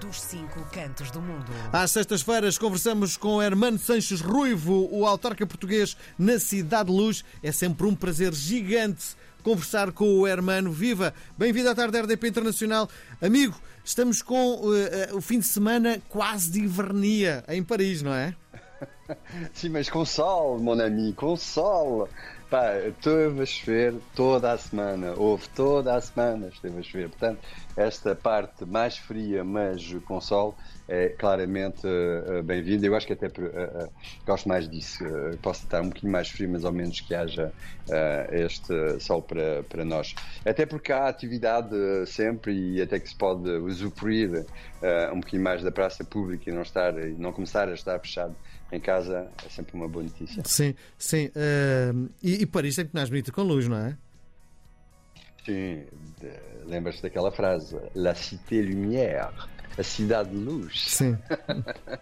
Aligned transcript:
dos 0.00 0.20
cinco 0.22 0.64
cantos 0.72 1.10
do 1.10 1.20
mundo. 1.20 1.52
Às 1.70 1.90
sextas-feiras 1.90 2.56
conversamos 2.56 3.18
com 3.18 3.42
Hermano 3.42 3.78
Sanches 3.78 4.22
Ruivo, 4.22 4.88
o 4.90 5.06
autarca 5.06 5.46
português 5.46 5.96
na 6.18 6.38
Cidade 6.38 6.90
de 6.90 6.96
Luz. 6.96 7.22
É 7.42 7.52
sempre 7.52 7.86
um 7.86 7.94
prazer 7.94 8.32
gigante 8.32 9.14
conversar 9.42 9.92
com 9.92 10.18
o 10.18 10.26
Hermano. 10.26 10.72
Viva! 10.72 11.12
Bem-vindo 11.36 11.68
à 11.68 11.74
tarde 11.74 11.92
da 11.92 12.00
RDP 12.00 12.28
Internacional. 12.28 12.88
Amigo, 13.20 13.60
estamos 13.84 14.22
com 14.22 14.54
uh, 14.54 14.70
uh, 14.70 15.16
o 15.16 15.20
fim 15.20 15.38
de 15.38 15.46
semana 15.46 16.00
quase 16.08 16.50
de 16.50 16.60
invernia 16.60 17.44
em 17.46 17.62
Paris, 17.62 18.00
não 18.00 18.14
é? 18.14 18.34
Sim, 19.52 19.70
mas 19.70 19.88
com 19.88 20.04
sol, 20.04 20.58
mon 20.58 20.80
ami, 20.80 21.12
com 21.12 21.36
sol. 21.36 22.08
Pá, 22.50 22.76
esteve 22.78 23.42
a 23.42 23.46
chover 23.46 23.94
toda 24.16 24.50
a 24.50 24.58
semana, 24.58 25.14
houve 25.16 25.48
toda 25.50 25.94
a 25.94 26.00
semana, 26.00 26.48
esteve 26.48 26.80
a 26.80 26.82
chover. 26.82 27.08
Portanto, 27.08 27.38
esta 27.76 28.12
parte 28.16 28.64
mais 28.64 28.98
fria, 28.98 29.44
mas 29.44 29.94
com 30.04 30.20
sol, 30.20 30.56
é 30.88 31.10
claramente 31.10 31.86
uh, 31.86 32.42
bem-vinda. 32.42 32.84
Eu 32.84 32.96
acho 32.96 33.06
que 33.06 33.12
até 33.12 33.28
uh, 33.28 33.84
uh, 33.84 33.90
gosto 34.26 34.48
mais 34.48 34.68
disso. 34.68 35.04
posso 35.40 35.62
estar 35.62 35.80
um 35.80 35.90
bocadinho 35.90 36.10
mais 36.10 36.28
frio, 36.28 36.48
mas 36.50 36.64
ao 36.64 36.72
menos 36.72 37.00
que 37.00 37.14
haja 37.14 37.52
este 38.32 39.00
sol 39.00 39.22
para, 39.22 39.62
para 39.64 39.84
nós. 39.84 40.14
Até 40.44 40.66
porque 40.66 40.92
há 40.92 41.06
atividade 41.08 41.74
sempre 42.06 42.52
e 42.52 42.82
até 42.82 42.98
que 42.98 43.08
se 43.08 43.16
pode 43.16 43.48
usufruir 43.48 44.44
um 45.12 45.18
bocadinho 45.20 45.42
mais 45.42 45.62
da 45.62 45.72
praça 45.72 46.04
pública 46.04 46.50
e 46.50 46.52
não, 46.52 46.62
estar, 46.62 46.92
não 46.92 47.32
começar 47.32 47.68
a 47.68 47.74
estar 47.74 47.98
fechado 47.98 48.34
em 48.72 48.80
casa 48.80 49.30
é 49.44 49.48
sempre 49.48 49.74
uma 49.74 49.88
boa 49.88 50.04
notícia. 50.04 50.42
Sim, 50.44 50.74
sim. 50.96 51.26
Uh, 51.26 52.10
e, 52.22 52.42
e 52.42 52.46
Paris 52.46 52.76
muito 52.76 52.92
mais 52.92 53.08
bonita 53.08 53.32
com 53.32 53.42
luz, 53.42 53.68
não 53.68 53.76
é? 53.76 53.96
Sim, 55.44 55.84
lembras-te 56.66 57.02
daquela 57.02 57.32
frase, 57.32 57.76
La 57.94 58.14
Cité 58.14 58.62
Lumière. 58.62 59.32
A 59.78 59.82
cidade 59.82 60.30
de 60.30 60.36
luz. 60.36 60.88
Sim. 60.88 61.16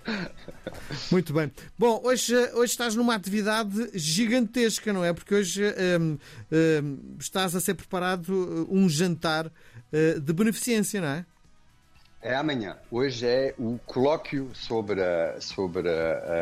Muito 1.12 1.34
bem. 1.34 1.52
Bom, 1.78 2.00
hoje, 2.02 2.34
hoje 2.54 2.72
estás 2.72 2.96
numa 2.96 3.14
atividade 3.14 3.90
gigantesca, 3.94 4.90
não 4.90 5.04
é? 5.04 5.12
Porque 5.12 5.34
hoje 5.34 5.62
um, 6.00 6.18
um, 6.50 7.16
estás 7.20 7.54
a 7.54 7.60
ser 7.60 7.74
preparado 7.74 8.66
um 8.70 8.88
jantar 8.88 9.46
uh, 9.46 10.20
de 10.20 10.32
beneficência, 10.32 11.00
não 11.00 11.08
é? 11.08 11.26
É 12.20 12.34
amanhã. 12.34 12.76
Hoje 12.90 13.26
é 13.26 13.54
o 13.56 13.78
colóquio 13.86 14.50
sobre, 14.52 15.00
a, 15.00 15.40
sobre 15.40 15.88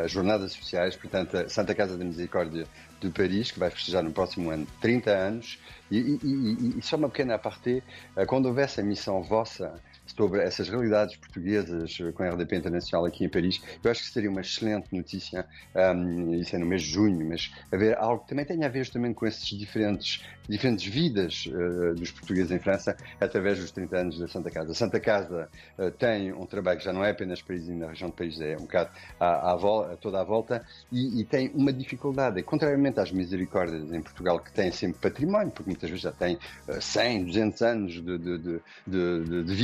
as 0.03 0.11
jornadas 0.11 0.53
sociais, 0.53 0.97
portanto, 0.97 1.37
a 1.37 1.49
Santa 1.51 1.75
Casa 1.75 1.99
da 1.99 2.05
Misericórdia 2.05 2.67
de 2.99 3.11
Paris, 3.11 3.51
que 3.51 3.59
vai 3.59 3.69
festejar 3.69 4.03
no 4.03 4.11
próximo 4.11 4.51
ano 4.51 4.67
30 4.81 5.11
anos. 5.11 5.59
E, 5.91 5.99
e, 5.99 6.19
e, 6.23 6.79
e 6.79 6.83
só 6.83 6.97
uma 6.97 7.11
pequena 7.11 7.35
aparté, 7.35 7.83
eh, 8.17 8.25
quando 8.25 8.47
houver 8.47 8.65
essa 8.65 8.83
missão 8.83 9.23
vossa 9.23 9.79
sobre 10.07 10.43
essas 10.43 10.69
realidades 10.69 11.17
portuguesas 11.17 11.99
com 12.15 12.23
a 12.23 12.31
RDP 12.31 12.57
Internacional 12.57 13.07
aqui 13.07 13.25
em 13.25 13.29
Paris, 13.29 13.61
eu 13.83 13.91
acho 13.91 14.03
que 14.03 14.11
seria 14.11 14.31
uma 14.31 14.41
excelente 14.41 14.95
notícia, 14.95 15.47
um, 15.75 16.35
isso 16.35 16.55
é 16.55 16.59
no 16.59 16.67
mês 16.67 16.83
de 16.83 16.91
junho, 16.91 17.27
mas 17.29 17.53
haver 17.73 17.97
algo 17.99 18.23
que 18.23 18.29
também 18.29 18.45
tenha 18.45 18.67
a 18.67 18.69
ver 18.69 18.89
também 18.89 19.13
com 19.13 19.27
essas 19.27 19.47
diferentes, 19.49 20.25
diferentes 20.49 20.87
vidas 20.87 21.47
uh, 21.47 21.95
dos 21.95 22.11
portugueses 22.11 22.51
em 22.51 22.59
França 22.59 22.97
através 23.21 23.59
dos 23.59 23.71
30 23.71 23.97
anos 23.97 24.19
da 24.19 24.29
Santa 24.29 24.51
Casa. 24.51 24.71
A 24.71 24.75
Santa 24.75 25.01
Casa 25.01 25.49
uh, 25.79 25.91
tem 25.93 26.33
um 26.33 26.47
trabalho 26.47 26.79
que 26.79 26.85
já 26.85 26.93
não 26.93 27.05
é 27.05 27.11
apenas 27.11 27.43
Paris 27.43 27.69
e 27.69 27.73
na 27.73 27.89
região 27.89 28.11
de 28.11 28.17
Paris, 28.17 28.41
é 28.41 28.57
um 28.57 28.63
bocado 28.63 28.91
à, 29.19 29.53
à 29.53 29.57
volta, 29.57 29.97
toda 29.97 30.21
a 30.21 30.25
volta, 30.25 30.65
e, 30.91 31.21
e, 31.21 31.25
tem 31.25 31.51
uma 31.55 31.73
dificuldade, 31.73 32.43
contrariamente 32.43 33.01
às 33.01 33.11
misericórdias 33.11 33.93
em 33.93 34.01
Portugal, 34.01 34.41
que 34.41 34.53
têm 34.53 34.71
sempre 34.71 34.99
património, 35.01 35.51
porque 35.51 35.71
muitas 35.71 35.91
vezes 35.91 36.03
já 36.03 36.13
têm 36.13 36.39
uh, 36.69 36.81
100, 36.81 37.25
200 37.25 37.63
anos 37.63 37.93
de, 37.95 38.19
de, 38.19 38.39
de, 38.39 38.61
de, 38.87 39.45
de 39.45 39.55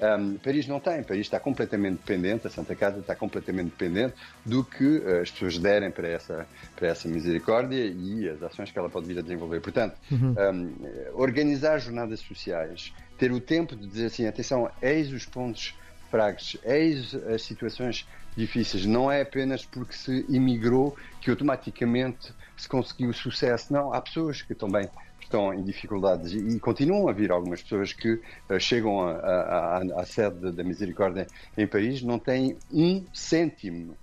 um, 0.00 0.36
Paris 0.38 0.66
não 0.66 0.80
tem, 0.80 1.02
Paris 1.02 1.22
está 1.22 1.38
completamente 1.38 1.98
dependente, 1.98 2.46
a 2.46 2.50
Santa 2.50 2.74
Casa 2.74 3.00
está 3.00 3.14
completamente 3.14 3.70
dependente 3.70 4.14
do 4.44 4.64
que 4.64 4.98
uh, 4.98 5.20
as 5.22 5.30
pessoas 5.30 5.58
derem 5.58 5.90
para 5.90 6.08
essa, 6.08 6.46
para 6.76 6.88
essa 6.88 7.08
misericórdia 7.08 7.84
e 7.84 8.28
as 8.28 8.42
ações 8.42 8.70
que 8.70 8.78
ela 8.78 8.88
pode 8.88 9.06
vir 9.06 9.18
a 9.18 9.22
desenvolver. 9.22 9.60
Portanto, 9.60 9.96
uhum. 10.10 10.34
um, 10.52 10.74
organizar 11.14 11.78
jornadas 11.78 12.20
sociais, 12.20 12.92
ter 13.18 13.32
o 13.32 13.40
tempo 13.40 13.76
de 13.76 13.86
dizer 13.86 14.06
assim, 14.06 14.26
atenção, 14.26 14.70
eis 14.80 15.12
os 15.12 15.26
pontos 15.26 15.74
fracos, 16.10 16.56
eis 16.64 17.14
as 17.14 17.42
situações 17.42 18.06
difíceis. 18.36 18.86
Não 18.86 19.10
é 19.10 19.22
apenas 19.22 19.64
porque 19.64 19.92
se 19.92 20.24
imigrou 20.28 20.96
que 21.20 21.30
automaticamente 21.30 22.32
se 22.56 22.68
conseguiu 22.68 23.12
sucesso. 23.12 23.72
Não, 23.72 23.92
há 23.92 24.00
pessoas 24.00 24.42
que 24.42 24.54
também 24.54 24.88
estão 25.24 25.52
em 25.54 25.62
dificuldades 25.62 26.32
e, 26.32 26.56
e 26.56 26.60
continuam 26.60 27.08
a 27.08 27.12
vir 27.12 27.30
algumas 27.30 27.62
pessoas 27.62 27.92
que 27.92 28.12
uh, 28.12 28.58
chegam 28.58 29.00
à 29.00 30.04
sede 30.04 30.52
da 30.52 30.64
Misericórdia 30.64 31.26
em 31.56 31.66
Paris, 31.66 32.02
não 32.02 32.18
têm 32.18 32.56
um 32.72 33.04
cêntimo, 33.12 33.96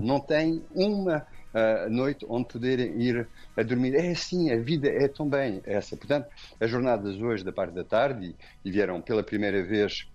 não 0.00 0.20
têm 0.20 0.62
uma 0.74 1.26
uh, 1.54 1.90
noite 1.90 2.24
onde 2.28 2.48
poderem 2.48 3.00
ir 3.00 3.28
a 3.56 3.62
dormir. 3.62 3.94
É 3.94 4.10
assim, 4.10 4.50
a 4.50 4.56
vida 4.56 4.88
é 4.88 5.08
também 5.08 5.60
essa. 5.64 5.96
Portanto, 5.96 6.28
as 6.60 6.70
jornadas 6.70 7.20
hoje 7.20 7.44
da 7.44 7.52
parte 7.52 7.74
da 7.74 7.84
tarde 7.84 8.34
e 8.64 8.70
vieram 8.70 9.00
pela 9.00 9.22
primeira 9.22 9.62
vez 9.62 10.06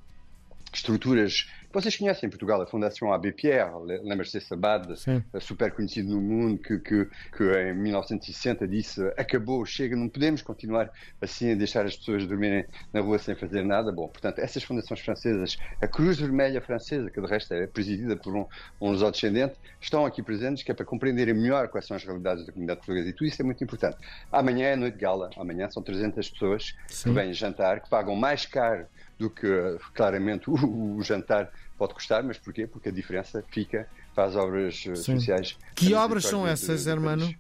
estruturas 0.74 1.48
vocês 1.74 1.98
conhecem 1.98 2.28
em 2.28 2.30
Portugal 2.30 2.62
a 2.62 2.68
Fundação 2.68 3.10
Pierre, 3.36 3.72
lembra-se 4.04 4.34
desse 4.34 4.54
abade 4.54 4.94
super 5.42 5.72
conhecido 5.72 6.14
no 6.14 6.22
mundo 6.22 6.60
que, 6.60 6.78
que, 6.78 7.08
que, 7.36 7.44
em 7.44 7.74
1960 7.74 8.68
disse 8.68 9.02
acabou, 9.18 9.66
chega, 9.66 9.96
não 9.96 10.08
podemos 10.08 10.44
continuar 10.44 10.92
assim 11.20 11.52
a 11.52 11.56
deixar 11.56 11.84
as 11.86 11.98
pessoas 11.98 12.28
dormirem 12.28 12.66
na 12.94 13.02
rua 13.02 13.18
sem 13.18 13.34
fazer 13.34 13.64
nada. 13.66 13.92
Bom, 13.92 14.08
portanto, 14.08 14.38
essas 14.38 14.64
fundações 14.64 15.00
francesas, 15.00 15.58
a 15.82 15.88
Cruz 15.88 16.20
Vermelha 16.20 16.62
Francesa, 16.62 17.10
que 17.10 17.20
de 17.20 17.26
resto 17.26 17.52
é 17.56 17.66
presidida 17.66 18.16
por 18.16 18.36
um, 18.36 18.46
um 18.80 18.92
lusodescendente, 18.92 19.56
estão 19.82 20.06
aqui 20.06 20.22
presentes, 20.22 20.62
que 20.64 20.72
é 20.72 20.76
para 20.76 20.86
compreenderem 20.86 21.34
melhor 21.34 21.70
quais 21.70 21.88
são 21.88 21.98
as 21.98 22.04
realidades 22.04 22.46
da 22.46 22.52
comunidade 22.52 22.82
portuguesa. 22.82 23.10
E 23.10 23.14
tudo 23.14 23.28
isso 23.28 23.42
é 23.42 23.46
muito 23.46 23.64
importante. 23.64 23.98
Amanhã 24.32 24.68
é 24.68 24.76
noite 24.76 24.94
de 24.94 25.02
gala, 25.02 25.32
amanhã 25.36 25.68
são 25.72 25.82
300 25.82 26.30
pessoas 26.30 26.76
Sim. 26.88 27.10
que 27.10 27.16
vêm 27.16 27.34
jantar, 27.34 27.80
que 27.80 27.90
pagam 27.90 28.16
mais 28.16 28.46
caro 28.46 28.86
do 29.18 29.30
que 29.30 29.48
claramente 29.94 30.50
o, 30.50 30.96
o 30.98 31.04
jantar 31.04 31.52
pode 31.78 31.94
custar, 31.94 32.24
mas 32.24 32.38
porquê? 32.38 32.68
Porque 32.68 32.90
a 32.90 32.92
diferença 32.92 33.44
fica 33.50 33.88
para 34.14 34.26
as 34.26 34.36
obras 34.36 34.86
eh, 34.88 34.96
Sim. 34.96 35.18
sociais. 35.18 35.58
Que 35.76 35.94
obras 35.94 36.26
são 36.26 36.48
essas, 36.48 36.88
Hermano? 36.88 37.34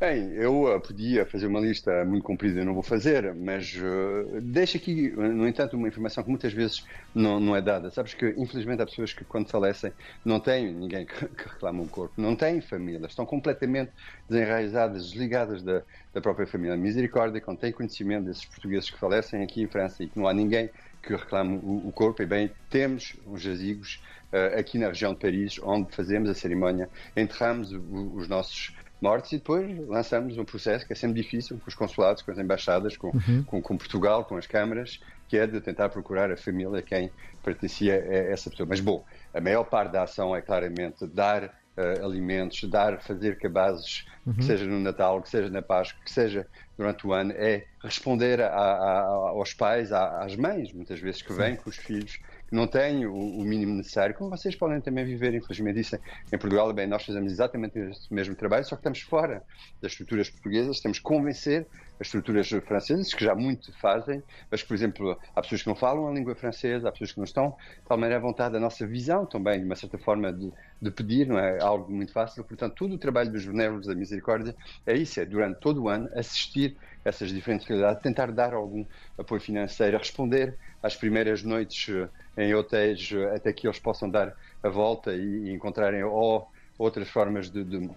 Bem, 0.00 0.32
eu 0.32 0.64
uh, 0.64 0.80
podia 0.80 1.26
fazer 1.26 1.46
uma 1.46 1.60
lista 1.60 2.06
muito 2.06 2.22
comprida, 2.22 2.60
eu 2.60 2.64
não 2.64 2.72
vou 2.72 2.82
fazer, 2.82 3.34
mas 3.34 3.76
uh, 3.76 4.40
deixo 4.40 4.78
aqui, 4.78 5.10
no 5.10 5.46
entanto, 5.46 5.76
uma 5.76 5.86
informação 5.86 6.24
que 6.24 6.30
muitas 6.30 6.54
vezes 6.54 6.86
não, 7.14 7.38
não 7.38 7.54
é 7.54 7.60
dada. 7.60 7.90
Sabes 7.90 8.14
que, 8.14 8.34
infelizmente, 8.38 8.80
há 8.80 8.86
pessoas 8.86 9.12
que, 9.12 9.26
quando 9.26 9.50
falecem, 9.50 9.92
não 10.24 10.40
têm 10.40 10.72
ninguém 10.72 11.04
que, 11.04 11.26
que 11.28 11.46
reclama 11.46 11.82
um 11.82 11.86
corpo, 11.86 12.14
não 12.16 12.34
têm 12.34 12.62
família, 12.62 13.06
estão 13.06 13.26
completamente 13.26 13.92
desenraizadas, 14.26 15.10
desligadas 15.10 15.62
da, 15.62 15.82
da 16.14 16.20
própria 16.22 16.46
família. 16.46 16.78
Misericórdia, 16.78 17.38
quando 17.38 17.58
têm 17.58 17.70
conhecimento 17.70 18.24
desses 18.24 18.46
portugueses 18.46 18.88
que 18.88 18.98
falecem 18.98 19.42
aqui 19.42 19.60
em 19.60 19.66
França 19.66 20.02
e 20.02 20.08
que 20.08 20.18
não 20.18 20.26
há 20.26 20.32
ninguém 20.32 20.70
que 21.02 21.14
reclame 21.14 21.60
o, 21.62 21.88
o 21.88 21.92
corpo, 21.92 22.22
e 22.22 22.26
bem, 22.26 22.50
temos 22.70 23.16
os 23.26 23.42
jazigos 23.42 24.02
uh, 24.32 24.58
aqui 24.58 24.78
na 24.78 24.86
região 24.86 25.12
de 25.12 25.20
Paris, 25.20 25.60
onde 25.62 25.94
fazemos 25.94 26.30
a 26.30 26.34
cerimónia, 26.34 26.88
enterramos 27.14 27.70
os 27.70 28.26
nossos 28.28 28.72
mortes 29.00 29.32
e 29.32 29.38
depois 29.38 29.88
lançamos 29.88 30.36
um 30.36 30.44
processo 30.44 30.86
que 30.86 30.92
é 30.92 30.96
sempre 30.96 31.22
difícil 31.22 31.58
com 31.58 31.68
os 31.68 31.74
consulados, 31.74 32.22
com 32.22 32.30
as 32.30 32.38
embaixadas, 32.38 32.96
com, 32.96 33.08
uhum. 33.08 33.42
com, 33.44 33.62
com, 33.62 33.76
Portugal, 33.76 34.24
com 34.24 34.36
as 34.36 34.46
câmaras, 34.46 35.00
que 35.28 35.36
é 35.36 35.46
de 35.46 35.60
tentar 35.60 35.88
procurar 35.88 36.30
a 36.30 36.36
família 36.36 36.80
a 36.80 36.82
quem 36.82 37.10
pertencia 37.42 37.94
essa 37.94 38.50
pessoa. 38.50 38.68
Mas, 38.68 38.80
bom, 38.80 39.04
a 39.32 39.40
maior 39.40 39.64
parte 39.64 39.92
da 39.92 40.02
ação 40.02 40.34
é 40.34 40.42
claramente 40.42 41.06
dar 41.06 41.44
uh, 41.44 42.04
alimentos, 42.04 42.62
dar, 42.68 43.00
fazer 43.00 43.38
cabazes, 43.38 44.06
uhum. 44.26 44.34
que 44.34 44.44
seja 44.44 44.66
no 44.66 44.78
Natal, 44.80 45.20
que 45.22 45.28
seja 45.28 45.48
na 45.48 45.62
Páscoa, 45.62 46.00
que 46.04 46.10
seja 46.10 46.46
durante 46.76 47.06
o 47.06 47.12
ano, 47.12 47.32
é 47.36 47.64
responder 47.82 48.40
a, 48.40 48.48
a, 48.48 49.00
aos 49.30 49.54
pais, 49.54 49.92
a, 49.92 50.24
às 50.24 50.36
mães, 50.36 50.72
muitas 50.72 50.98
vezes, 50.98 51.22
que 51.22 51.32
vêm 51.32 51.56
com 51.56 51.70
os 51.70 51.76
filhos 51.76 52.18
não 52.50 52.66
têm 52.66 53.06
o, 53.06 53.14
o, 53.14 53.44
mínimo 53.44 53.74
necessário, 53.74 54.14
como 54.14 54.30
vocês 54.30 54.56
podem 54.56 54.80
também 54.80 55.04
viver, 55.04 55.34
infelizmente, 55.34 55.80
isso 55.80 55.96
em 55.96 56.38
Portugal, 56.38 56.72
bem, 56.72 56.86
nós 56.86 57.04
fazemos 57.04 57.30
exatamente 57.30 57.78
o 57.78 58.14
mesmo 58.14 58.34
trabalho, 58.34 58.64
só 58.64 58.74
que 58.74 58.80
estamos 58.80 59.00
fora 59.00 59.42
das 59.80 59.92
estruturas 59.92 60.28
portuguesas, 60.28 60.80
temos 60.80 60.98
que 60.98 61.04
convencer 61.04 61.66
as 62.00 62.06
estruturas 62.06 62.48
francesas, 62.66 63.12
que 63.12 63.24
já 63.24 63.34
muito 63.34 63.72
fazem, 63.78 64.22
mas 64.50 64.62
por 64.62 64.74
exemplo, 64.74 65.18
há 65.36 65.42
pessoas 65.42 65.62
que 65.62 65.68
não 65.68 65.76
falam 65.76 66.08
a 66.08 66.12
língua 66.12 66.34
francesa, 66.34 66.88
há 66.88 66.92
pessoas 66.92 67.12
que 67.12 67.18
não 67.18 67.24
estão, 67.24 67.50
de 67.50 67.86
tal 67.86 67.98
maneira, 67.98 68.16
à 68.16 68.20
vontade 68.22 68.54
da 68.54 68.60
nossa 68.60 68.86
visão 68.86 69.26
também, 69.26 69.60
de 69.60 69.66
uma 69.66 69.76
certa 69.76 69.98
forma, 69.98 70.32
de, 70.32 70.50
de 70.80 70.90
pedir, 70.90 71.26
não 71.26 71.38
é? 71.38 71.62
Algo 71.62 71.92
muito 71.92 72.12
fácil, 72.12 72.42
portanto, 72.42 72.74
todo 72.74 72.94
o 72.94 72.98
trabalho 72.98 73.30
dos 73.30 73.44
benévolos 73.44 73.86
da 73.86 73.94
misericórdia 73.94 74.56
é 74.86 74.94
isso, 74.94 75.20
é 75.20 75.24
durante 75.24 75.60
todo 75.60 75.82
o 75.82 75.88
ano 75.88 76.08
assistir 76.14 76.76
essas 77.04 77.30
diferentes 77.30 77.66
realidades, 77.66 78.02
tentar 78.02 78.30
dar 78.32 78.54
algum 78.54 78.84
apoio 79.18 79.40
financeiro, 79.40 79.98
responder 79.98 80.56
às 80.82 80.96
primeiras 80.96 81.42
noites 81.42 81.88
eh, 82.36 82.44
em 82.44 82.54
hotéis 82.54 83.10
eh, 83.12 83.36
até 83.36 83.52
que 83.52 83.66
eles 83.66 83.78
possam 83.78 84.08
dar 84.08 84.34
a 84.62 84.68
volta 84.68 85.14
e, 85.14 85.50
encontrarem 85.50 86.02
ou 86.04 86.48
outras 86.78 87.08
formas 87.08 87.50
de, 87.50 87.64
de 87.64 87.90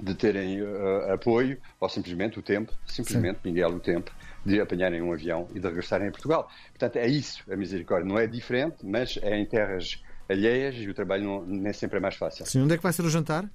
de 0.00 0.14
terem 0.14 0.60
uh, 0.60 1.12
apoio 1.12 1.56
ou 1.78 1.88
simplesmente 1.88 2.36
o 2.38 2.42
tempo, 2.42 2.72
simplesmente, 2.86 3.36
Sim. 3.36 3.50
Miguel, 3.50 3.70
o 3.70 3.80
tempo 3.80 4.10
de 4.44 4.60
apanharem 4.60 5.00
um 5.00 5.12
avião 5.12 5.48
e 5.54 5.60
de 5.60 5.66
regressarem 5.66 6.08
a 6.08 6.10
Portugal. 6.10 6.50
Portanto, 6.70 6.96
é 6.96 7.06
isso 7.06 7.42
a 7.50 7.56
misericórdia. 7.56 8.06
Não 8.06 8.18
é 8.18 8.26
diferente, 8.26 8.78
mas 8.82 9.18
é 9.22 9.38
em 9.38 9.46
terras 9.46 10.02
alheias 10.28 10.74
e 10.76 10.88
o 10.88 10.94
trabalho 10.94 11.24
não, 11.24 11.46
nem 11.46 11.72
sempre 11.72 11.98
é 11.98 12.00
mais 12.00 12.16
fácil. 12.16 12.44
Sim, 12.46 12.62
onde 12.62 12.74
é 12.74 12.76
que 12.76 12.82
vai 12.82 12.92
ser 12.92 13.02
o 13.02 13.10
jantar? 13.10 13.48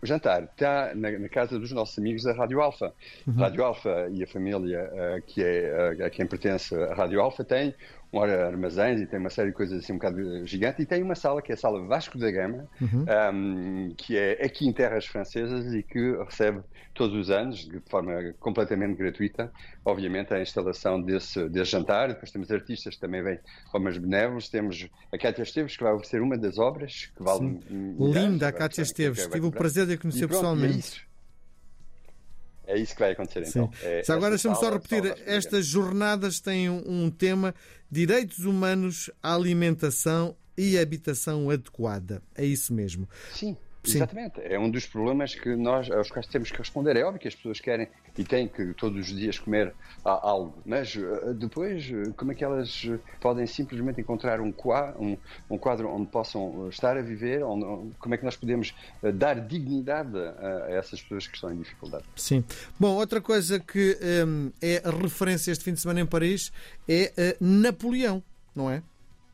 O 0.00 0.06
jantar 0.06 0.44
está 0.44 0.94
na, 0.94 1.10
na, 1.10 1.28
casa 1.28 1.58
dos 1.58 1.72
nossos 1.72 1.98
amigos 1.98 2.22
da 2.22 2.32
Rádio 2.32 2.60
Alfa. 2.60 2.92
Uhum. 3.26 3.34
Rádio 3.34 3.64
Alfa 3.64 4.08
e 4.12 4.22
a 4.22 4.26
família 4.26 4.90
uh, 4.92 5.22
que 5.26 5.42
é, 5.42 5.96
uh, 5.98 6.04
a 6.04 6.10
quem 6.10 6.26
pertence 6.26 6.74
à 6.74 6.94
Rádio 6.94 7.20
Alfa 7.20 7.44
tem 7.44 7.74
um 8.12 8.20
armazéns 8.20 9.00
e 9.00 9.06
tem 9.06 9.18
uma 9.18 9.30
série 9.30 9.50
de 9.50 9.54
coisas 9.54 9.82
assim 9.82 9.92
um 9.92 9.96
bocado 9.96 10.46
gigante 10.46 10.82
e 10.82 10.86
tem 10.86 11.02
uma 11.02 11.14
sala 11.14 11.42
que 11.42 11.52
é 11.52 11.54
a 11.54 11.58
sala 11.58 11.84
Vasco 11.86 12.18
da 12.18 12.30
Gama 12.30 12.68
uhum. 12.80 13.04
um, 13.32 13.94
que 13.96 14.16
é 14.16 14.44
aqui 14.44 14.66
em 14.66 14.72
terras 14.72 15.06
francesas 15.06 15.74
e 15.74 15.82
que 15.82 16.16
recebe 16.24 16.60
todos 16.94 17.14
os 17.16 17.30
anos 17.30 17.68
de 17.68 17.80
forma 17.88 18.34
completamente 18.40 18.96
gratuita 18.96 19.52
obviamente 19.88 20.32
a 20.34 20.40
instalação 20.40 21.00
desse, 21.00 21.48
desse 21.48 21.72
jantar. 21.72 22.08
Depois 22.08 22.30
temos 22.30 22.50
artistas 22.50 22.94
que 22.94 23.00
também 23.00 23.22
vêm 23.22 23.38
formas 23.70 23.96
benévolos. 23.96 24.48
Temos 24.48 24.88
a 25.12 25.18
Cátia 25.18 25.42
Esteves 25.42 25.76
que 25.76 25.82
vai 25.82 25.92
oferecer 25.92 26.20
uma 26.20 26.36
das 26.36 26.58
obras 26.58 27.10
que 27.16 27.22
vale 27.22 27.60
linda 27.98 28.48
a 28.48 28.52
Cátia 28.52 28.82
Esteves. 28.82 29.26
tive 29.26 29.46
o 29.46 29.50
prazer 29.50 29.86
de 29.86 29.94
a 29.94 29.98
conhecer 29.98 30.28
pronto, 30.28 30.38
é 30.38 30.50
pessoalmente. 30.50 31.02
é 31.04 31.07
isso 32.76 32.94
que 32.94 33.00
vai 33.00 33.12
acontecer 33.12 33.48
então. 33.48 33.70
É, 33.82 34.02
agora 34.08 34.30
deixa-me 34.30 34.56
só 34.56 34.70
repetir: 34.70 35.14
estas 35.24 35.66
jornadas 35.66 36.40
têm 36.40 36.68
um 36.68 37.10
tema 37.10 37.54
direitos 37.90 38.40
humanos, 38.40 39.10
alimentação 39.22 40.36
e 40.56 40.78
habitação 40.78 41.48
adequada. 41.50 42.22
É 42.34 42.44
isso 42.44 42.74
mesmo. 42.74 43.08
Sim. 43.32 43.56
Sim. 43.84 43.98
Exatamente. 43.98 44.40
É 44.42 44.58
um 44.58 44.70
dos 44.70 44.86
problemas 44.86 45.34
que 45.34 45.54
nós, 45.56 45.90
aos 45.90 46.10
quais 46.10 46.26
temos 46.26 46.50
que 46.50 46.58
responder. 46.58 46.96
É 46.96 47.04
óbvio 47.04 47.20
que 47.20 47.28
as 47.28 47.34
pessoas 47.34 47.60
querem 47.60 47.88
e 48.16 48.24
têm 48.24 48.48
que 48.48 48.74
todos 48.74 48.98
os 49.08 49.16
dias 49.16 49.38
comer 49.38 49.72
algo, 50.04 50.60
mas 50.66 50.96
eh, 50.96 51.32
depois, 51.34 51.88
eh, 51.88 52.10
como 52.16 52.32
é 52.32 52.34
que 52.34 52.42
elas 52.42 52.84
podem 53.20 53.46
simplesmente 53.46 54.00
encontrar 54.00 54.40
um 54.40 54.50
quadro, 54.50 55.00
um, 55.00 55.16
um 55.48 55.56
quadro 55.56 55.88
onde 55.88 56.06
possam 56.06 56.68
estar 56.68 56.96
a 56.96 57.00
viver? 57.00 57.44
Onde, 57.44 57.94
como 57.98 58.14
é 58.14 58.18
que 58.18 58.24
nós 58.24 58.36
podemos 58.36 58.74
dar 59.14 59.40
dignidade 59.40 60.18
a, 60.18 60.64
a, 60.66 60.70
essas 60.72 61.00
pessoas 61.00 61.28
que 61.28 61.36
estão 61.36 61.52
em 61.52 61.56
dificuldade? 61.56 62.04
Sim. 62.16 62.44
Bom, 62.78 62.94
outra 62.96 63.20
coisa 63.20 63.60
que 63.60 63.96
um, 64.26 64.50
é 64.60 64.82
referência 65.00 65.52
este 65.52 65.64
fim 65.64 65.72
de 65.72 65.80
semana 65.80 66.00
em 66.00 66.06
Paris 66.06 66.52
é 66.88 67.12
uh, 67.16 67.44
Napoleão, 67.44 68.22
não 68.54 68.70
é? 68.70 68.82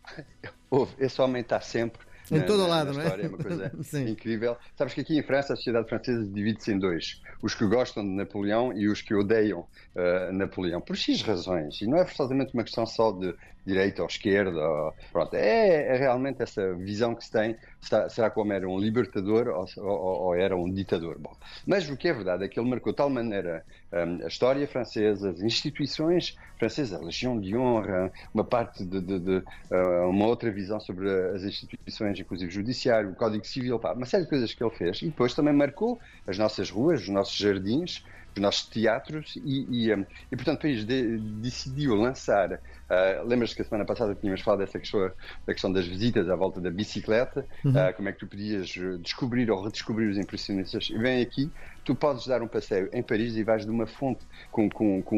Esse 0.99 1.23
homem 1.23 1.41
está 1.41 1.61
sempre 1.61 2.05
em 2.31 2.39
na, 2.39 2.45
todo 2.45 2.63
na, 2.63 2.69
lado, 2.69 2.87
na 2.89 2.93
não 2.93 3.01
é? 3.01 3.05
História, 3.05 3.25
é 3.25 3.29
uma 3.29 3.39
coisa 3.39 3.73
incrível. 4.11 4.57
Sabes 4.77 4.95
que 4.95 5.01
aqui 5.01 5.19
em 5.19 5.23
França 5.23 5.53
a 5.53 5.57
sociedade 5.57 5.89
francesa 5.89 6.25
divide-se 6.25 6.73
em 6.73 6.79
dois: 6.79 7.23
os 7.43 7.55
que 7.55 7.67
gostam 7.67 8.03
de 8.03 8.11
Napoleão 8.11 8.73
e 8.73 8.89
os 8.89 9.03
que 9.03 9.15
odeiam 9.15 9.61
uh, 9.61 10.33
Napoleão, 10.33 10.81
por 10.81 10.97
X 10.97 11.23
razões. 11.23 11.81
E 11.81 11.87
não 11.87 11.99
é 11.99 12.05
forçosamente 12.05 12.55
uma 12.55 12.65
questão 12.65 12.87
só 12.87 13.13
de 13.13 13.35
direita 13.67 14.03
ou 14.03 14.09
esquerda. 14.09 14.59
Ou, 14.59 14.95
pronto, 15.13 15.35
é, 15.35 15.95
é, 15.95 15.97
realmente 15.97 16.43
essa 16.43 16.75
visão 16.75 17.15
que 17.15 17.25
se 17.25 17.31
tem. 17.31 17.57
Será, 17.81 18.09
será 18.09 18.31
como 18.31 18.53
era 18.53 18.69
um 18.69 18.79
libertador 18.79 19.49
ou, 19.49 19.67
ou, 19.77 20.23
ou, 20.23 20.35
era 20.35 20.57
um 20.57 20.71
ditador? 20.71 21.19
Bom, 21.19 21.37
mas 21.67 21.89
o 21.89 21.97
que 21.97 22.09
é 22.09 22.13
verdade 22.13 22.45
é 22.45 22.49
que 22.49 22.59
ele 22.59 22.69
marcou 22.69 22.93
de 22.93 22.97
tal 22.97 23.11
maneira 23.11 23.65
um, 23.93 24.25
a 24.25 24.29
história 24.29 24.67
francesa, 24.67 25.31
as 25.31 25.41
instituições 25.41 26.37
francesas, 26.59 26.99
a 26.99 27.05
Legião 27.05 27.39
de 27.39 27.57
Honra, 27.57 28.13
uma 28.33 28.45
parte 28.45 28.85
de, 28.85 29.01
de, 29.01 29.19
de 29.19 29.37
uh, 29.71 30.09
uma 30.09 30.27
outra 30.27 30.51
visão 30.51 30.81
sobre 30.81 31.11
as 31.35 31.43
instituições, 31.43 32.19
inclusive 32.19 32.51
o 32.51 32.55
judiciário, 32.55 33.11
o 33.11 33.15
Código 33.15 33.45
Civil, 33.47 33.79
pá, 33.79 33.93
uma 33.93 34.07
série 34.07 34.25
de 34.25 34.31
coisas 34.31 34.53
que 34.55 34.63
ele 34.63 34.75
fez. 34.75 35.03
E 35.03 35.07
depois 35.07 35.35
também 35.35 35.53
marcou 35.53 35.99
as 36.27 36.39
nossas 36.39 36.71
ruas, 36.71 37.03
os 37.03 37.09
nossos 37.09 37.37
jardins, 37.37 38.03
os 38.35 38.43
nossos 38.43 38.67
teatros 38.67 39.37
e, 39.37 39.67
e, 39.71 39.95
um, 39.95 40.05
e 40.31 40.37
portanto, 40.37 40.59
o 40.59 40.63
país 40.63 40.85
de, 40.85 41.19
decidiu 41.19 41.95
lançar 41.95 42.61
Uh, 42.85 43.27
Lembras 43.27 43.55
que 43.55 43.63
a 43.63 43.65
semana 43.65 43.85
passada 43.85 44.15
tínhamos 44.15 44.43
falado 44.43 44.61
dessa 44.61 44.79
questão, 44.79 45.11
da 45.47 45.53
questão 45.53 45.73
das 45.73 45.87
visitas 45.87 46.29
à 46.29 46.37
volta 46.37 46.61
da 46.61 46.71
bicicleta, 46.71 47.47
uhum. 47.65 47.73
uh, 47.73 47.95
como 47.95 48.09
é 48.09 48.13
que 48.13 48.19
tu 48.19 48.27
podias 48.27 48.75
descobrir 49.01 49.51
ou 49.51 49.63
redescobrir 49.63 50.11
os 50.11 50.19
impressionistas. 50.19 50.91
E 50.91 50.99
vem 50.99 51.23
aqui, 51.23 51.51
tu 51.85 51.95
podes 51.95 52.27
dar 52.27 52.43
um 52.43 52.49
passeio 52.49 52.91
em 52.93 53.03
Paris 53.03 53.37
e 53.37 53.43
vais 53.43 53.65
de 53.65 53.71
uma 53.71 53.87
fonte 53.87 54.25
com, 54.53 54.69
com, 54.69 55.03
com 55.03 55.17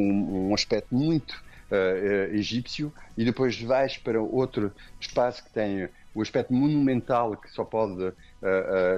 um 0.48 0.54
aspecto 0.54 0.94
muito 0.94 1.32
uh, 1.72 2.34
egípcio 2.34 2.92
e 3.18 3.24
depois 3.24 3.60
vais 3.60 3.98
para 3.98 4.20
outro 4.20 4.72
espaço 5.00 5.44
que 5.44 5.50
tem 5.50 5.88
o 6.14 6.22
aspecto 6.22 6.54
monumental 6.54 7.36
que 7.36 7.50
só 7.50 7.62
pode 7.62 8.10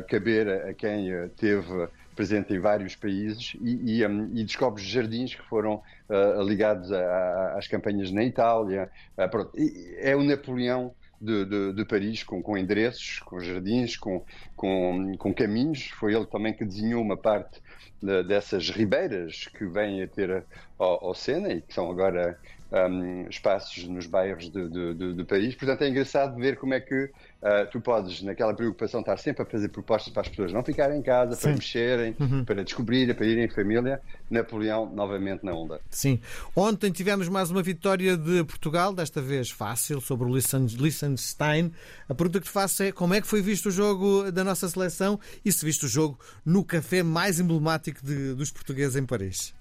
caber 0.06 0.49
a 0.49 0.73
quem 0.73 1.11
teve 1.37 1.88
presente 2.19 2.53
em 2.53 2.59
vários 2.59 2.97
países 2.97 3.56
e, 3.61 3.99
e, 3.99 4.06
um, 4.06 4.29
e 4.35 4.43
descobre 4.43 4.82
jardins 4.82 5.37
que 5.37 5.43
foram 5.43 5.81
uh, 6.09 6.43
ligados 6.43 6.91
a, 6.91 6.99
a, 6.99 7.59
às 7.59 7.69
campanhas 7.69 8.11
na 8.11 8.25
Itália. 8.25 8.91
Uh, 9.17 9.49
é 9.99 10.17
o 10.17 10.25
Napoleão 10.25 10.93
de, 11.20 11.44
de, 11.44 11.73
de, 11.75 11.85
Paris, 11.85 12.25
com, 12.25 12.43
com 12.43 12.59
endereços, 12.59 13.20
com 13.20 13.38
jardins, 13.38 13.97
com, 13.97 14.25
com, 14.56 15.17
com, 15.17 15.32
caminhos. 15.32 15.91
Foi 15.91 16.12
ele 16.12 16.26
também 16.26 16.53
que 16.53 16.65
desenhou 16.65 17.00
uma 17.00 17.17
parte 17.17 17.61
de, 18.03 18.23
dessas 18.23 18.71
ribeiras 18.71 19.47
que 19.47 19.67
vêm 19.67 20.03
a 20.03 20.09
ter 20.09 20.45
ao, 20.79 21.06
ao 21.06 21.15
Sena 21.15 21.53
e 21.53 21.61
que 21.61 21.75
são 21.75 21.91
agora 21.91 22.39
um, 22.71 23.27
espaços 23.29 23.85
nos 23.85 24.06
bairros 24.06 24.50
de, 24.50 24.69
de, 24.69 24.95
de, 24.95 25.15
de, 25.15 25.25
Paris. 25.25 25.55
Portanto, 25.55 25.83
é 25.83 25.89
engraçado 25.89 26.37
ver 26.37 26.56
como 26.56 26.75
é 26.75 26.81
que 26.81 27.05
uh, 27.05 27.11
tu 27.71 27.81
podes, 27.81 28.23
naquela 28.23 28.55
preocupação, 28.55 29.00
estar 29.00 29.17
sempre 29.17 29.43
a 29.43 29.47
fazer 29.47 29.69
propostas 29.69 30.12
para 30.12 30.23
as 30.23 30.29
pessoas 30.29 30.53
não 30.53 30.62
ficarem 30.62 30.99
em 30.99 31.03
casa, 31.03 31.35
Sim. 31.35 31.43
para 31.43 31.53
mexerem, 31.53 32.17
uhum. 32.21 32.45
para 32.45 32.62
descobrir, 32.62 33.15
para 33.15 33.27
irem 33.27 33.45
em 33.45 33.49
família. 33.49 34.00
Napoleão, 34.31 34.85
novamente 34.95 35.43
na 35.43 35.55
onda. 35.55 35.81
Sim. 35.89 36.21
Ontem 36.55 36.93
tivemos 36.93 37.29
mais 37.31 37.50
uma 37.50 37.62
vitória 37.62 38.15
de 38.15 38.45
Portugal, 38.45 38.93
desta 38.93 39.23
vez 39.23 39.50
fácil, 39.50 40.03
sobre 40.03 40.29
o 40.29 40.35
Liechtenstein. 40.35 41.73
A 42.06 42.15
pergunta 42.15 42.41
que 42.41 42.47
te 42.47 42.53
faço 42.53 42.83
é 42.83 42.93
como 42.93 43.15
é 43.15 43.23
que 43.23 43.27
foi 43.27 43.41
visto 43.41 43.67
o 43.67 43.71
jogo 43.71 44.31
da 44.31 44.45
nossa 44.45 44.69
seleção 44.69 45.19
e 45.43 45.50
se 45.50 45.65
viste 45.65 45.87
o 45.87 45.89
jogo 45.89 46.19
no 46.45 46.62
café 46.62 47.03
mais 47.03 47.41
emblemático 47.41 47.88
de, 47.93 48.35
dos 48.35 48.50
portugueses 48.50 48.96
em 48.96 49.05
Paris? 49.05 49.55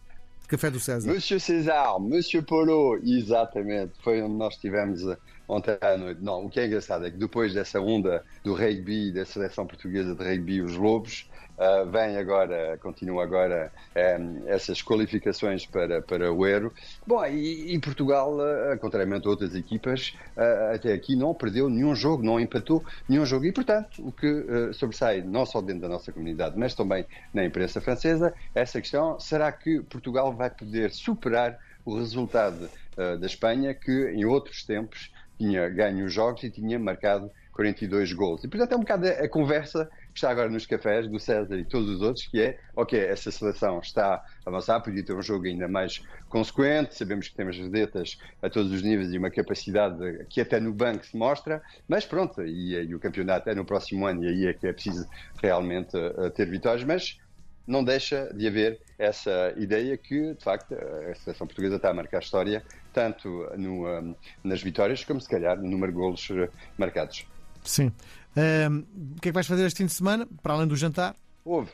Café 0.48 0.70
do 0.72 0.80
César. 0.80 1.12
Monsieur 1.12 1.42
César, 1.42 2.00
Monsieur 2.00 2.42
Polo, 2.42 2.98
exatamente. 3.04 3.94
Foi 4.02 4.22
onde 4.22 4.36
nós 4.36 4.54
estivemos 4.54 5.04
eh, 5.04 5.18
ontem 5.48 5.78
à 5.82 5.98
noite. 5.98 6.22
Não, 6.22 6.46
o 6.46 6.50
que 6.50 6.60
é 6.60 6.66
engraçado 6.66 7.06
é 7.06 7.12
que 7.12 7.18
depois 7.18 7.54
dessa 7.54 7.80
onda 7.80 8.24
do 8.44 8.54
rugby, 8.54 9.12
da 9.12 9.26
seleção 9.26 9.66
portuguesa 9.66 10.16
de 10.16 10.24
rugby, 10.24 10.62
os 10.62 10.76
Lobos, 10.76 11.30
Uh, 11.58 11.90
vem 11.90 12.18
agora, 12.18 12.78
continua 12.78 13.24
agora 13.24 13.72
um, 14.20 14.48
essas 14.48 14.80
qualificações 14.80 15.66
para, 15.66 16.04
para 16.04 16.32
o 16.32 16.46
Euro. 16.46 16.72
Bom, 17.06 17.26
e, 17.26 17.74
e 17.74 17.80
Portugal, 17.80 18.38
uh, 18.38 18.78
contrariamente 18.78 19.26
a 19.26 19.32
outras 19.32 19.56
equipas, 19.56 20.16
uh, 20.38 20.76
até 20.76 20.94
aqui 20.94 21.16
não 21.16 21.34
perdeu 21.34 21.68
nenhum 21.68 21.96
jogo, 21.96 22.22
não 22.22 22.40
empatou 22.40 22.86
nenhum 23.10 23.26
jogo. 23.26 23.46
E, 23.46 23.52
portanto, 23.52 24.08
o 24.08 24.12
que 24.12 24.72
sobressai, 24.74 25.22
não 25.22 25.48
só 25.48 25.60
dentro 25.60 25.82
da 25.82 25.90
nossa 25.90 26.12
comunidade, 26.12 26.56
mas 26.60 26.76
também 26.76 27.08
na 27.34 27.44
imprensa 27.44 27.82
francesa, 27.82 28.36
essa 28.54 28.80
questão: 28.80 29.20
será 29.20 29.52
que 29.52 29.82
Portugal 29.82 30.32
vai 30.32 30.52
poder 30.52 30.92
superar 30.92 31.58
o 31.84 31.98
resultado 31.98 32.70
da 32.96 33.26
Espanha, 33.26 33.74
que 33.74 34.12
em 34.12 34.26
outros 34.26 34.64
tempos 34.64 35.12
tinha 35.38 35.70
ganho 35.70 36.06
os 36.06 36.14
jogos 36.14 36.44
e 36.44 36.50
tinha 36.50 36.80
marcado 36.80 37.32
42 37.58 38.14
gols. 38.14 38.44
E, 38.44 38.48
portanto, 38.48 38.72
é 38.72 38.76
um 38.76 38.80
bocado 38.82 39.08
a, 39.08 39.10
a 39.10 39.30
conversa 39.30 39.90
que 40.14 40.20
está 40.20 40.30
agora 40.30 40.48
nos 40.48 40.66
cafés 40.66 41.08
do 41.08 41.20
César 41.20 41.58
e 41.58 41.66
todos 41.66 41.90
os 41.90 42.02
outros, 42.02 42.28
que 42.28 42.40
é, 42.40 42.60
ok, 42.76 43.00
essa 43.00 43.32
seleção 43.32 43.80
está 43.80 44.16
a 44.16 44.24
avançar, 44.46 44.80
podia 44.82 45.04
ter 45.04 45.14
um 45.14 45.22
jogo 45.22 45.46
ainda 45.46 45.68
mais 45.68 46.04
consequente, 46.30 46.96
sabemos 46.96 47.28
que 47.28 47.36
temos 47.36 47.58
vedetas 47.58 48.20
a 48.42 48.50
todos 48.50 48.72
os 48.72 48.84
níveis 48.84 49.12
e 49.12 49.18
uma 49.18 49.32
capacidade 49.32 50.26
que 50.30 50.40
até 50.40 50.60
no 50.60 50.72
banco 50.72 51.06
se 51.06 51.18
mostra, 51.18 51.62
mas 51.88 52.06
pronto, 52.06 52.44
e, 52.44 52.76
e 52.76 52.96
o 52.96 53.00
campeonato 53.00 53.50
é 53.50 53.56
no 53.56 53.66
próximo 53.66 54.06
ano 54.06 54.24
e 54.24 54.28
aí 54.28 54.48
é 54.48 54.54
que 54.54 54.68
é 54.68 54.74
preciso 54.74 55.08
realmente 55.42 55.98
uh, 55.98 56.30
ter 56.30 56.50
vitórias, 56.50 56.84
mas 56.84 57.20
não 57.68 57.84
deixa 57.84 58.34
de 58.34 58.48
haver 58.48 58.80
essa 58.98 59.54
ideia 59.58 59.98
que, 59.98 60.34
de 60.34 60.44
facto, 60.44 60.74
a 60.74 61.14
seleção 61.16 61.46
portuguesa 61.46 61.76
está 61.76 61.90
a 61.90 61.94
marcar 61.94 62.20
história, 62.20 62.64
tanto 62.98 63.48
no, 63.56 63.88
um, 63.88 64.16
nas 64.44 64.64
vitórias 64.64 65.04
como, 65.04 65.22
se 65.22 65.30
calhar, 65.30 65.56
no 65.56 65.70
número 65.70 65.92
de 65.92 65.98
golos 66.00 66.28
uh, 66.32 66.50
marcados. 66.76 67.28
Sim. 67.64 67.92
Um, 68.36 68.80
o 69.16 69.22
que 69.22 69.30
é 69.30 69.32
que 69.32 69.32
vais 69.32 69.46
fazer 69.46 69.68
este 69.68 69.78
fim 69.78 69.86
de 69.86 69.94
semana, 69.94 70.28
para 70.42 70.54
além 70.56 70.68
do 70.68 70.76
jantar? 70.76 71.16
Houve. 71.46 71.70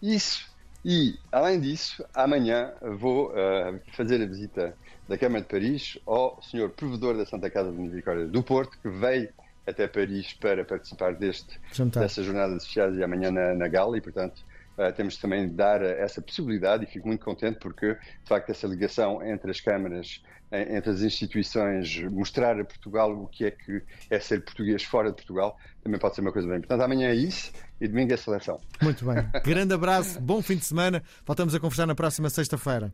Isso. 0.00 0.48
E, 0.82 1.18
além 1.30 1.60
disso, 1.60 2.02
amanhã 2.14 2.72
vou 2.98 3.32
uh, 3.32 3.78
fazer 3.94 4.22
a 4.22 4.26
visita 4.26 4.74
da 5.06 5.18
Câmara 5.18 5.42
de 5.42 5.48
Paris 5.48 5.98
ao 6.06 6.42
senhor 6.42 6.70
provedor 6.70 7.18
da 7.18 7.26
Santa 7.26 7.50
Casa 7.50 7.70
de 7.70 7.76
Misericórdia 7.76 8.26
do 8.26 8.42
Porto, 8.42 8.78
que 8.80 8.88
veio 8.88 9.28
até 9.66 9.86
Paris 9.86 10.32
para 10.32 10.64
participar 10.64 11.14
deste, 11.16 11.60
jantar. 11.70 12.00
desta 12.00 12.22
jornada 12.22 12.58
sociais 12.58 12.96
e 12.96 13.04
amanhã 13.04 13.30
na, 13.30 13.54
na 13.54 13.68
Gala, 13.68 13.98
e, 13.98 14.00
portanto, 14.00 14.42
eh, 14.78 14.92
temos 14.92 15.16
também 15.16 15.48
de 15.48 15.54
dar 15.54 15.82
eh, 15.82 16.00
essa 16.00 16.20
possibilidade 16.20 16.84
e 16.84 16.86
fico 16.86 17.06
muito 17.08 17.24
contente 17.24 17.58
porque, 17.58 17.94
de 17.94 18.28
facto, 18.28 18.50
essa 18.50 18.66
ligação 18.66 19.24
entre 19.26 19.50
as 19.50 19.60
câmaras, 19.60 20.22
eh, 20.50 20.76
entre 20.76 20.90
as 20.90 21.00
instituições, 21.00 22.02
mostrar 22.10 22.60
a 22.60 22.64
Portugal 22.64 23.10
o 23.12 23.26
que 23.26 23.46
é 23.46 23.50
que 23.50 23.82
é 24.10 24.20
ser 24.20 24.44
português 24.44 24.82
fora 24.82 25.08
de 25.10 25.16
Portugal, 25.16 25.56
também 25.82 25.98
pode 25.98 26.14
ser 26.14 26.20
uma 26.20 26.32
coisa 26.32 26.46
bem. 26.46 26.58
Portanto, 26.58 26.82
amanhã 26.82 27.08
é 27.08 27.14
isso 27.14 27.52
e 27.80 27.88
domingo 27.88 28.12
é 28.12 28.14
a 28.14 28.18
seleção. 28.18 28.60
Muito 28.82 29.04
bem. 29.04 29.26
Grande 29.42 29.74
abraço, 29.74 30.20
bom 30.20 30.42
fim 30.42 30.56
de 30.56 30.64
semana. 30.64 31.02
Voltamos 31.24 31.54
a 31.54 31.60
conversar 31.60 31.86
na 31.86 31.94
próxima 31.94 32.28
sexta-feira. 32.28 32.92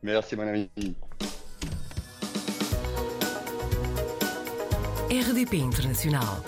Merci, 0.00 0.36
mon 0.36 0.48
ami. 0.48 0.70
RDP 5.10 5.56
Internacional. 5.56 6.44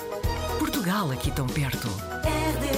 Portugal 0.58 1.10
aqui 1.10 1.32
tão 1.32 1.48
perto. 1.48 1.88
RDP. 1.88 2.69